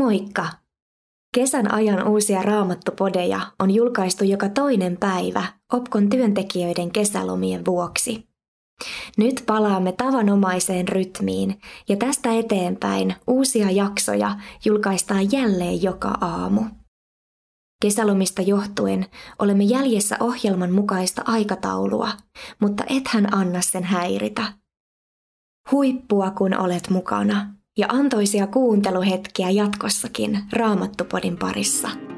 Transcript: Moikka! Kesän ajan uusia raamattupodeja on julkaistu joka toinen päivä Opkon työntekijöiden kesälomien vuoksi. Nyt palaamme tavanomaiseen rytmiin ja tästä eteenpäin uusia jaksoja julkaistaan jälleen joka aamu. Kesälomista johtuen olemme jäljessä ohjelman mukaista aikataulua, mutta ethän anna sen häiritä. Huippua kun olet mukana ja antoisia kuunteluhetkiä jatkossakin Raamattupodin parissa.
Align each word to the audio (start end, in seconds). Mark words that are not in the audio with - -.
Moikka! 0.00 0.48
Kesän 1.34 1.74
ajan 1.74 2.08
uusia 2.08 2.42
raamattupodeja 2.42 3.40
on 3.58 3.70
julkaistu 3.70 4.24
joka 4.24 4.48
toinen 4.48 4.96
päivä 4.96 5.44
Opkon 5.72 6.08
työntekijöiden 6.08 6.90
kesälomien 6.90 7.64
vuoksi. 7.64 8.28
Nyt 9.16 9.42
palaamme 9.46 9.92
tavanomaiseen 9.92 10.88
rytmiin 10.88 11.60
ja 11.88 11.96
tästä 11.96 12.32
eteenpäin 12.32 13.14
uusia 13.26 13.70
jaksoja 13.70 14.36
julkaistaan 14.64 15.32
jälleen 15.32 15.82
joka 15.82 16.08
aamu. 16.20 16.62
Kesälomista 17.82 18.42
johtuen 18.42 19.06
olemme 19.38 19.64
jäljessä 19.64 20.16
ohjelman 20.20 20.72
mukaista 20.72 21.22
aikataulua, 21.26 22.08
mutta 22.60 22.84
ethän 22.88 23.34
anna 23.34 23.60
sen 23.60 23.84
häiritä. 23.84 24.52
Huippua 25.70 26.30
kun 26.30 26.60
olet 26.60 26.90
mukana 26.90 27.59
ja 27.80 27.86
antoisia 27.88 28.46
kuunteluhetkiä 28.46 29.50
jatkossakin 29.50 30.38
Raamattupodin 30.52 31.36
parissa. 31.38 32.09